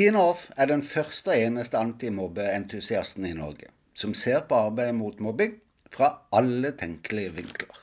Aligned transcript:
Tine 0.00 0.16
Off 0.16 0.46
er 0.56 0.70
den 0.70 0.80
første 0.80 1.28
og 1.28 1.42
eneste 1.44 1.76
antimobbeentusiasten 1.76 3.26
i 3.28 3.34
Norge 3.36 3.66
som 4.02 4.14
ser 4.16 4.46
på 4.48 4.56
arbeidet 4.56 4.94
mot 4.96 5.18
mobbing 5.26 5.58
fra 5.92 6.08
alle 6.38 6.70
tenkelige 6.80 7.34
vinkler. 7.36 7.82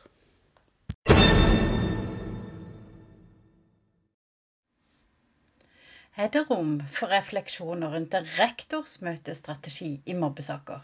Er 6.17 6.33
det 6.33 6.45
rom 6.49 6.73
for 6.97 7.13
refleksjoner 7.13 7.93
rundt 7.93 8.17
en 8.17 8.33
rektorsmøtestrategi 8.39 9.93
i 10.09 10.17
mobbesaker? 10.17 10.81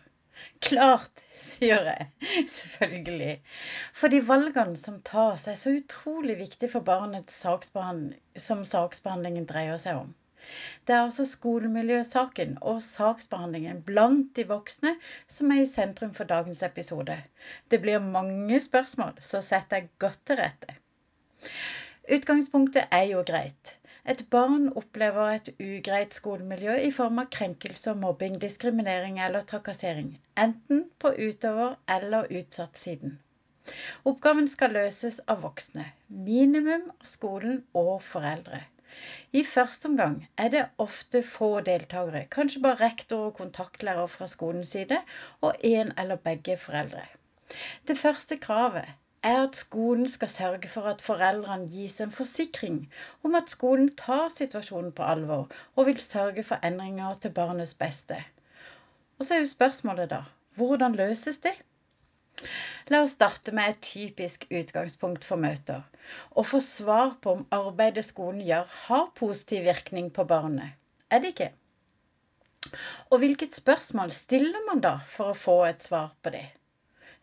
Klart, 0.62 1.26
sier 1.34 1.82
jeg. 1.96 2.12
Selvfølgelig. 2.60 3.40
For 3.90 4.14
de 4.14 4.22
valgene 4.30 4.78
som 4.78 5.02
tas, 5.02 5.50
er 5.50 5.58
så 5.58 5.74
utrolig 5.82 6.38
viktige 6.46 6.70
for 6.78 6.86
barnets 6.86 7.42
saksbehandling, 7.42 8.22
som 8.38 8.62
saksbehandlingen 8.78 9.50
dreier 9.50 9.82
seg 9.82 10.06
om. 10.06 10.14
Det 10.88 10.96
er 10.96 11.04
altså 11.04 11.26
skolemiljøsaken 11.30 12.58
og 12.62 12.82
saksbehandlingen 12.86 13.84
blant 13.88 14.32
de 14.38 14.48
voksne 14.50 14.96
som 15.38 15.54
er 15.56 15.64
i 15.64 15.70
sentrum 15.70 16.14
for 16.18 16.30
dagens 16.30 16.64
episode. 16.68 17.20
Det 17.72 17.82
blir 17.84 18.04
mange 18.04 18.60
spørsmål, 18.64 19.16
så 19.22 19.42
sett 19.42 19.70
deg 19.74 19.88
godt 20.04 20.20
til 20.28 20.42
rette. 20.42 20.78
Utgangspunktet 22.12 22.92
er 22.92 23.08
jo 23.14 23.24
greit. 23.28 23.78
Et 24.12 24.22
barn 24.36 24.66
opplever 24.80 25.30
et 25.38 25.50
ugreit 25.64 26.16
skolemiljø 26.18 26.74
i 26.88 26.90
form 26.92 27.22
av 27.24 27.30
krenkelse, 27.32 27.94
mobbing, 27.96 28.36
diskriminering 28.42 29.22
eller 29.24 29.46
trakassering, 29.48 30.10
enten 30.36 30.90
på 31.00 31.14
utøver- 31.16 31.78
eller 31.88 32.28
utsatt-siden. 32.28 33.16
Oppgaven 34.12 34.50
skal 34.52 34.76
løses 34.76 35.22
av 35.32 35.46
voksne, 35.46 35.86
minimum 36.28 36.90
av 36.92 37.08
skolen 37.08 37.62
og 37.80 37.94
foreldre. 38.04 38.60
I 39.34 39.44
første 39.44 39.90
omgang 39.92 40.18
er 40.38 40.50
det 40.54 40.64
ofte 40.78 41.24
få 41.24 41.50
deltakere, 41.70 42.26
kanskje 42.36 42.62
bare 42.66 42.82
rektor 42.82 43.30
og 43.30 43.38
kontaktlærer 43.40 44.08
fra 44.16 44.28
skolens 44.28 44.74
side, 44.76 45.00
og 45.42 45.56
én 45.70 45.94
eller 46.04 46.16
begge 46.28 46.58
foreldre. 46.58 47.06
Det 47.88 47.98
første 47.98 48.38
kravet 48.38 48.86
er 49.24 49.44
at 49.44 49.56
skolen 49.56 50.10
skal 50.10 50.30
sørge 50.30 50.68
for 50.68 50.88
at 50.92 51.02
foreldrene 51.02 51.70
gis 51.72 52.00
en 52.04 52.12
forsikring 52.12 52.80
om 53.24 53.36
at 53.40 53.50
skolen 53.50 53.90
tar 54.04 54.30
situasjonen 54.36 54.92
på 54.92 55.04
alvor 55.04 55.52
og 55.76 55.86
vil 55.86 56.00
sørge 56.06 56.44
for 56.44 56.60
endringer 56.70 57.14
til 57.14 57.32
barnets 57.32 57.74
beste. 57.74 58.18
Og 59.20 59.26
så 59.26 59.36
er 59.36 59.40
jo 59.46 59.54
spørsmålet 59.56 60.10
da 60.10 60.24
hvordan 60.56 60.96
løses 60.96 61.38
det? 61.38 61.54
La 62.92 63.02
oss 63.04 63.14
starte 63.16 63.54
med 63.56 63.70
et 63.70 63.82
typisk 63.86 64.46
utgangspunkt 64.52 65.26
for 65.28 65.40
møter, 65.40 65.84
og 66.32 66.48
få 66.50 66.60
svar 66.66 67.14
på 67.24 67.36
om 67.38 67.46
arbeidet 67.56 68.06
skolen 68.08 68.42
gjør, 68.44 68.72
har 68.88 69.12
positiv 69.20 69.64
virkning 69.68 70.10
på 70.16 70.26
barnet. 70.30 70.76
Er 71.10 71.24
det 71.24 71.34
ikke? 71.34 71.52
Og 73.12 73.22
hvilket 73.22 73.56
spørsmål 73.56 74.12
stiller 74.16 74.66
man 74.68 74.82
da 74.84 74.98
for 75.08 75.32
å 75.32 75.38
få 75.38 75.58
et 75.70 75.86
svar 75.86 76.12
på 76.24 76.34
det? 76.34 76.46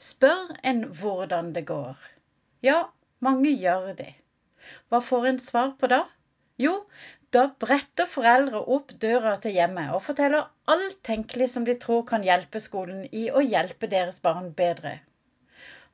Spør 0.01 0.55
en 0.65 0.85
hvordan 1.01 1.53
det 1.57 1.67
går. 1.69 1.99
Ja, 2.65 2.79
mange 3.21 3.53
gjør 3.53 3.93
det. 3.99 4.15
Hva 4.89 5.01
får 5.05 5.27
en 5.33 5.43
svar 5.43 5.75
på 5.81 5.91
da? 5.93 6.05
Jo, 6.61 6.75
da 7.35 7.45
bretter 7.63 8.09
foreldre 8.11 8.61
opp 8.77 8.93
døra 9.03 9.37
til 9.43 9.55
hjemmet 9.55 9.93
og 9.95 10.03
forteller 10.03 10.49
alt 10.75 10.99
tenkelig 11.07 11.47
som 11.53 11.67
de 11.69 11.77
tror 11.85 12.03
kan 12.09 12.27
hjelpe 12.27 12.63
skolen 12.65 13.05
i 13.23 13.29
å 13.31 13.43
hjelpe 13.45 13.91
deres 13.93 14.19
barn 14.25 14.51
bedre. 14.61 14.97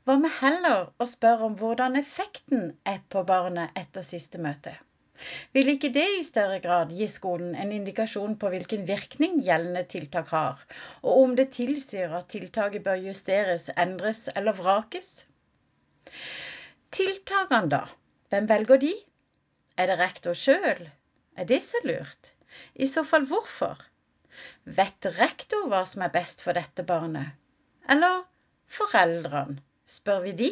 Hva 0.06 0.16
med 0.22 0.32
heller 0.38 0.88
å 1.02 1.08
spørre 1.10 1.48
om 1.50 1.56
hvordan 1.60 1.98
effekten 2.00 2.68
er 2.88 3.00
på 3.12 3.24
barnet 3.28 3.76
etter 3.80 4.06
siste 4.06 4.41
møte? 4.41 4.72
Vil 5.56 5.70
ikke 5.72 5.91
det 5.92 6.04
i 6.14 6.25
større 6.28 6.58
grad 6.64 6.91
gi 6.96 7.08
skolen 7.08 7.54
en 7.56 7.72
indikasjon 7.72 8.36
på 8.41 8.50
hvilken 8.52 8.84
virkning 8.88 9.38
gjeldende 9.44 9.84
tiltak 9.92 10.32
har, 10.32 10.60
og 11.02 11.22
om 11.22 11.36
det 11.38 11.48
tilsier 11.56 12.12
at 12.19 12.28
tiltaket 12.32 12.84
bør 12.84 13.00
justeres, 13.08 13.70
endres 13.84 14.26
eller 14.34 14.56
vrakes? 14.56 15.08
Tiltakene, 16.96 17.72
da? 17.72 17.82
Hvem 18.30 18.48
velger 18.52 18.84
de? 18.84 18.92
Er 19.76 19.91
det 19.91 19.98
rektor 20.00 20.36
sjøl? 20.36 20.86
Er 21.36 21.44
det 21.44 21.60
så 21.64 21.80
lurt? 21.84 22.32
I 22.74 22.86
så 22.88 23.02
fall 23.04 23.26
hvorfor? 23.28 23.80
Vet 24.78 25.06
rektor 25.19 25.66
hva 25.69 25.82
som 25.88 26.04
er 26.06 26.12
best 26.14 26.41
for 26.44 26.56
dette 26.56 26.84
barnet? 26.88 27.36
Eller 27.92 28.22
foreldrene? 28.78 29.60
Spør 29.86 30.22
vi 30.25 30.32
de? 30.38 30.48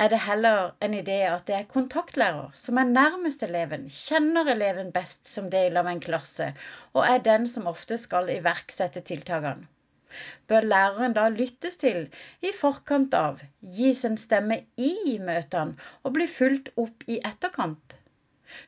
Er 0.00 0.08
det 0.10 0.22
heller 0.24 0.72
en 0.82 0.94
idé 0.98 1.18
at 1.28 1.44
det 1.46 1.54
er 1.58 1.68
kontaktlærer 1.70 2.56
som 2.58 2.80
er 2.80 2.88
nærmest 2.88 3.44
eleven, 3.46 3.84
kjenner 3.92 4.48
eleven 4.50 4.88
best 4.96 5.28
som 5.30 5.50
del 5.52 5.76
av 5.76 5.86
en 5.92 6.00
klasse, 6.02 6.48
og 6.96 7.04
er 7.06 7.20
den 7.28 7.44
som 7.52 7.68
ofte 7.70 7.98
skal 8.00 8.32
iverksette 8.34 9.04
tiltakene? 9.12 9.68
Bør 10.48 10.66
læreren 10.72 11.14
da 11.14 11.28
lyttes 11.36 11.76
til 11.84 12.08
i 12.40 12.54
forkant 12.56 13.14
av, 13.18 13.44
gis 13.76 14.02
en 14.08 14.16
stemme 14.24 14.62
i 14.88 15.18
møtene 15.20 15.76
og 16.02 16.16
bli 16.16 16.26
fulgt 16.30 16.72
opp 16.80 17.06
i 17.10 17.20
etterkant? 17.30 17.98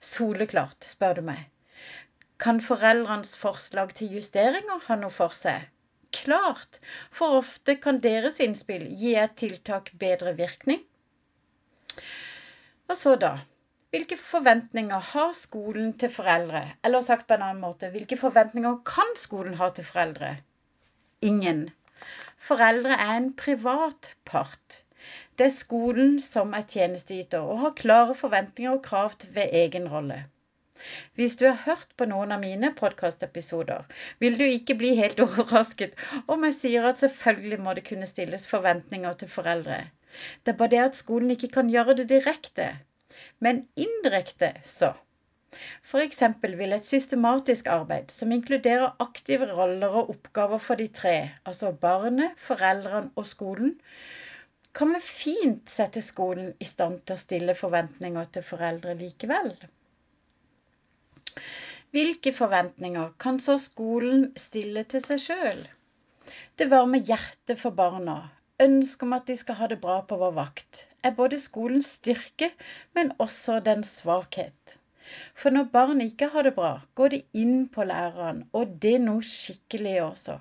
Soleklart, 0.01 0.79
spør 0.85 1.19
du 1.19 1.23
meg. 1.29 1.47
Kan 2.43 2.61
foreldrenes 2.61 3.37
forslag 3.41 3.95
til 3.99 4.13
justeringer 4.19 4.83
ha 4.89 4.97
noe 5.01 5.15
for 5.15 5.37
seg? 5.37 5.69
Klart, 6.17 6.79
for 7.11 7.39
ofte 7.41 7.77
kan 7.83 7.99
deres 8.05 8.39
innspill 8.45 8.87
gi 9.01 9.15
et 9.21 9.37
tiltak 9.41 9.91
bedre 10.01 10.37
virkning. 10.39 10.83
Og 12.87 12.97
så 12.97 13.17
da? 13.21 13.33
Hvilke 13.95 14.19
forventninger 14.21 15.11
har 15.13 15.33
skolen 15.39 15.93
til 16.01 16.13
foreldre? 16.13 16.63
Eller 16.85 17.05
sagt 17.07 17.27
på 17.29 17.37
en 17.37 17.45
annen 17.47 17.63
måte, 17.63 17.91
hvilke 17.95 18.19
forventninger 18.21 18.81
kan 18.87 19.15
skolen 19.19 19.57
ha 19.61 19.71
til 19.75 19.87
foreldre? 19.89 20.35
Ingen. 21.25 21.69
Foreldre 22.49 22.99
er 23.07 23.15
en 23.17 23.31
privat 23.37 24.13
part. 24.29 24.83
Det 25.39 25.47
er 25.49 25.55
skolen 25.55 26.17
som 26.25 26.55
er 26.57 26.65
tjenesteyter 26.73 27.45
og 27.45 27.61
har 27.65 27.77
klare 27.83 28.15
forventninger 28.23 28.79
og 28.79 28.83
krav 28.87 29.19
ved 29.37 29.55
egen 29.65 29.89
rolle. 29.93 30.25
Hvis 31.15 31.37
du 31.41 31.47
har 31.47 31.63
hørt 31.65 31.93
på 31.97 32.09
noen 32.09 32.33
av 32.37 32.43
mine 32.45 32.69
podkastepisoder, 32.79 33.87
vil 34.21 34.35
du 34.41 34.45
ikke 34.45 34.77
bli 34.83 34.91
helt 34.99 35.23
overrasket 35.27 35.97
om 36.35 36.45
jeg 36.49 36.57
sier 36.59 36.89
at 36.91 37.01
selvfølgelig 37.03 37.61
må 37.65 37.73
det 37.79 37.87
kunne 37.89 38.09
stilles 38.11 38.45
forventninger 38.51 39.17
til 39.23 39.33
foreldre. 39.33 39.79
Det 40.45 40.53
er 40.53 40.59
bare 40.61 40.73
det 40.75 40.83
at 40.83 40.99
skolen 41.01 41.33
ikke 41.35 41.53
kan 41.59 41.73
gjøre 41.73 41.97
det 42.01 42.09
direkte. 42.13 42.69
Men 43.41 43.65
indirekte, 43.77 44.53
så. 44.65 44.93
F.eks. 45.83 46.23
vil 46.61 46.77
et 46.77 46.89
systematisk 46.89 47.69
arbeid 47.73 48.13
som 48.13 48.33
inkluderer 48.37 48.97
aktive 49.01 49.49
roller 49.53 50.01
og 50.03 50.11
oppgaver 50.13 50.61
for 50.61 50.81
de 50.81 50.89
tre, 51.01 51.17
altså 51.47 51.73
barnet, 51.87 52.37
foreldrene 52.49 53.13
og 53.17 53.29
skolen, 53.31 53.79
kan 54.77 54.93
vi 54.93 55.01
fint 55.01 55.71
sette 55.73 56.03
skolen 56.05 56.51
i 56.61 56.67
stand 56.69 56.99
til 57.09 57.17
å 57.17 57.23
stille 57.23 57.55
forventninger 57.57 58.27
til 58.37 58.45
foreldre 58.45 58.93
likevel. 58.99 59.49
Hvilke 61.97 62.33
forventninger 62.37 63.15
kan 63.25 63.39
så 63.41 63.55
skolen 63.63 64.27
stille 64.37 64.83
til 64.93 65.05
seg 65.07 65.23
sjøl? 65.23 65.63
Det 66.61 66.67
varmer 66.73 67.01
hjertet 67.09 67.57
for 67.63 67.73
barna. 67.79 68.17
Ønsket 68.67 69.07
om 69.07 69.15
at 69.17 69.27
de 69.31 69.37
skal 69.41 69.59
ha 69.63 69.69
det 69.73 69.79
bra 69.81 69.97
på 70.11 70.19
vår 70.21 70.35
vakt, 70.37 70.83
er 71.05 71.17
både 71.17 71.41
skolens 71.41 71.95
styrke, 71.99 72.51
men 72.97 73.15
også 73.25 73.59
den 73.65 73.85
svakhet. 73.85 74.77
For 75.41 75.57
når 75.57 75.71
barn 75.79 76.05
ikke 76.05 76.29
har 76.37 76.45
det 76.49 76.55
bra, 76.57 76.75
går 77.01 77.15
de 77.17 77.23
inn 77.45 77.65
på 77.73 77.85
læreren, 77.89 78.45
og 78.53 78.77
det 78.85 78.97
noe 79.09 79.25
skikkelig 79.25 79.97
også. 80.11 80.37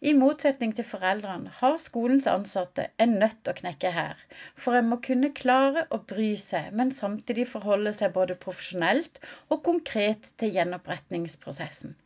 I 0.00 0.12
motsetning 0.18 0.72
til 0.78 0.86
foreldrene 0.88 1.50
har 1.60 1.78
skolens 1.84 2.26
ansatte 2.32 2.84
en 3.04 3.14
nøtt 3.22 3.48
å 3.50 3.54
knekke 3.60 3.90
her, 3.96 4.20
for 4.64 4.78
en 4.80 4.86
må 4.90 4.98
kunne 5.06 5.30
klare 5.40 5.82
å 5.96 5.98
bry 6.12 6.28
seg, 6.42 6.68
men 6.80 6.92
samtidig 6.98 7.48
forholde 7.52 7.92
seg 7.96 8.14
både 8.18 8.36
profesjonelt 8.44 9.18
og 9.48 9.64
konkret 9.70 10.30
til 10.42 10.54
gjenoppretningsprosessen. 10.58 11.96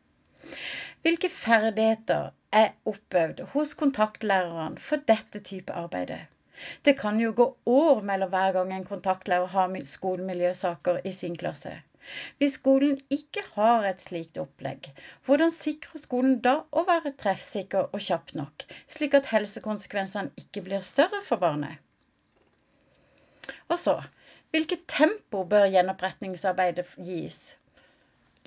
Hvilke 1.04 1.28
ferdigheter 1.34 2.30
er 2.62 2.72
oppøvd 2.94 3.44
hos 3.52 3.76
kontaktlærerne 3.82 4.80
for 4.88 5.04
dette 5.12 5.44
type 5.52 5.76
arbeidet? 5.84 6.22
Det 6.84 6.96
kan 6.96 7.20
jo 7.20 7.34
gå 7.36 7.46
år 7.72 8.02
mellom 8.08 8.32
hver 8.32 8.56
gang 8.56 8.72
en 8.76 8.88
kontaktlærer 8.88 9.52
har 9.52 9.76
skolemiljøsaker 9.92 11.00
i 11.04 11.12
sin 11.12 11.36
klasse. 11.44 11.76
Hvis 12.38 12.56
skolen 12.58 12.96
ikke 13.14 13.42
har 13.54 13.84
et 13.88 14.00
slikt 14.02 14.38
opplegg, 14.42 14.88
hvordan 15.26 15.52
sikrer 15.54 16.00
skolen 16.02 16.38
da 16.46 16.54
å 16.72 16.84
være 16.88 17.12
treffsikker 17.24 17.90
og 17.90 18.04
kjapp 18.06 18.34
nok, 18.38 18.66
slik 18.96 19.16
at 19.18 19.28
helsekonsekvensene 19.34 20.32
ikke 20.44 20.64
blir 20.68 20.84
større 20.86 21.20
for 21.28 21.42
barnet? 21.42 21.78
Og 23.70 23.78
så, 23.78 23.96
hvilket 24.54 24.86
tempo 24.90 25.44
bør 25.54 25.68
gjenoppretningsarbeidet 25.70 26.86
gis? 27.06 27.40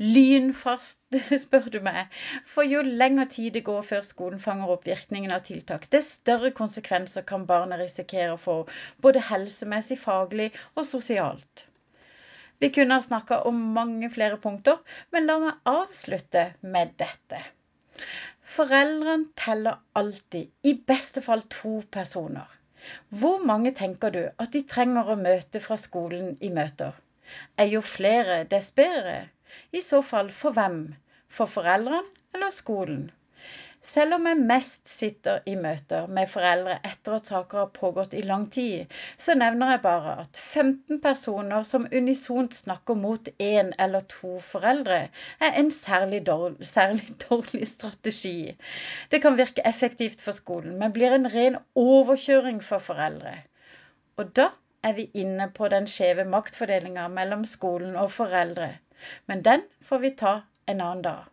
Lynfast, 0.02 1.00
spør 1.44 1.68
du 1.74 1.78
meg, 1.86 2.16
for 2.50 2.66
jo 2.66 2.82
lengre 2.82 3.28
tid 3.36 3.54
det 3.54 3.62
går 3.68 3.84
før 3.86 4.02
skolen 4.08 4.42
fanger 4.42 4.72
opp 4.74 4.88
virkningen 4.90 5.36
av 5.36 5.44
tiltak, 5.46 5.86
dess 5.94 6.16
større 6.18 6.50
konsekvenser 6.58 7.28
kan 7.30 7.46
barnet 7.52 7.80
risikere 7.84 8.34
å 8.34 8.42
få, 8.42 8.56
både 9.06 9.22
helsemessig, 9.30 10.00
faglig 10.02 10.50
og 10.74 10.88
sosialt. 10.90 11.68
Vi 12.64 12.70
kunne 12.72 12.96
ha 12.96 13.04
snakka 13.04 13.42
om 13.50 13.58
mange 13.76 14.08
flere 14.10 14.38
punkter, 14.40 14.78
men 15.12 15.26
la 15.28 15.34
meg 15.42 15.66
avslutte 15.68 16.46
med 16.64 16.94
dette. 17.02 17.42
Foreldrene 18.54 19.34
teller 19.36 19.82
alltid, 20.00 20.48
i 20.64 20.72
beste 20.92 21.20
fall 21.26 21.44
to 21.52 21.82
personer. 21.92 22.48
Hvor 23.10 23.44
mange 23.44 23.74
tenker 23.76 24.16
du 24.16 24.22
at 24.30 24.54
de 24.56 24.62
trenger 24.76 25.12
å 25.12 25.20
møte 25.20 25.60
fra 25.66 25.76
skolen 25.82 26.38
i 26.40 26.54
møter? 26.56 26.96
Er 27.60 27.68
jo 27.74 27.84
flere, 27.84 28.46
dess 28.56 28.72
bedre. 28.80 29.18
I 29.76 29.84
så 29.84 30.00
fall 30.14 30.32
for 30.32 30.56
hvem? 30.56 30.80
For 31.28 31.52
foreldrene 31.52 32.06
eller 32.32 32.56
skolen? 32.56 33.10
Selv 33.84 34.16
om 34.16 34.28
jeg 34.30 34.40
mest 34.40 34.88
sitter 34.88 35.42
i 35.52 35.54
møter 35.60 36.06
med 36.18 36.30
foreldre 36.32 36.78
etter 36.88 37.18
at 37.18 37.28
saker 37.28 37.60
har 37.60 37.72
pågått 37.76 38.14
i 38.16 38.22
lang 38.24 38.46
tid, 38.52 38.94
så 39.20 39.36
nevner 39.36 39.74
jeg 39.74 39.82
bare 39.84 40.14
at 40.22 40.40
15 40.40 41.02
personer 41.04 41.66
som 41.68 41.90
unisont 41.92 42.56
snakker 42.56 42.96
mot 43.02 43.28
én 43.44 43.74
eller 43.86 44.06
to 44.14 44.38
foreldre, 44.46 45.02
er 45.44 45.60
en 45.60 45.72
særlig 45.76 46.22
dårlig, 46.30 46.70
særlig 46.70 47.18
dårlig 47.26 47.68
strategi. 47.74 48.54
Det 49.12 49.20
kan 49.26 49.36
virke 49.42 49.68
effektivt 49.68 50.24
for 50.24 50.40
skolen, 50.40 50.80
men 50.80 50.96
blir 50.96 51.18
en 51.18 51.28
ren 51.36 51.60
overkjøring 51.76 52.64
for 52.64 52.80
foreldre. 52.88 53.36
Og 54.16 54.32
da 54.40 54.48
er 54.84 54.96
vi 54.96 55.10
inne 55.26 55.50
på 55.60 55.68
den 55.76 55.92
skjeve 55.92 56.24
maktfordelinga 56.38 57.10
mellom 57.20 57.44
skolen 57.58 58.00
og 58.00 58.16
foreldre. 58.16 58.72
Men 59.28 59.44
den 59.44 59.68
får 59.84 60.04
vi 60.08 60.16
ta 60.24 60.34
en 60.72 60.80
annen 60.80 61.04
dag. 61.12 61.33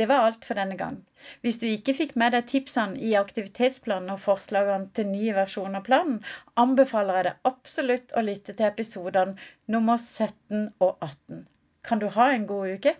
Det 0.00 0.06
var 0.10 0.26
alt 0.26 0.46
for 0.48 0.58
denne 0.58 0.76
gang. 0.80 0.96
Hvis 1.44 1.60
du 1.62 1.66
ikke 1.68 1.94
fikk 1.98 2.14
med 2.22 2.34
deg 2.34 2.48
tipsene 2.50 2.98
i 3.08 3.12
aktivitetsplanen 3.20 4.10
og 4.14 4.20
forslagene 4.24 4.90
til 4.98 5.10
ny 5.12 5.28
versjon 5.36 5.78
av 5.78 5.84
planen, 5.86 6.18
anbefaler 6.64 7.20
jeg 7.20 7.28
deg 7.28 7.50
absolutt 7.52 8.16
å 8.18 8.24
lytte 8.26 8.56
til 8.58 8.68
episodene 8.68 9.36
nummer 9.76 10.02
17 10.02 10.66
og 10.86 10.96
18. 11.08 11.44
Kan 11.86 12.02
du 12.02 12.08
ha 12.16 12.32
en 12.32 12.48
god 12.50 12.76
uke? 12.78 12.96